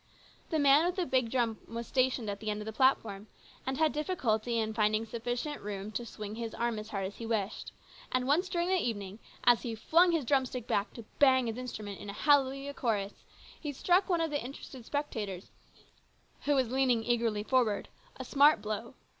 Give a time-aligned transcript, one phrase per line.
[0.49, 3.27] The man with the big drum was stationed at the end of the platform,
[3.67, 7.25] and had difficulty in rinding sufficient room to swing his arm as hard as he
[7.27, 7.71] wished,
[8.11, 11.59] and once during the evening as he flung his drum stick back to bang his
[11.59, 13.13] instrument in a hallelujah chorus,
[13.59, 15.51] he struck one of the interested spectators,
[16.45, 17.87] who was leaning eagerly forward,
[18.17, 18.83] a smart 140 A MEMORABLE NIGHT.
[18.85, 18.97] 141 blow.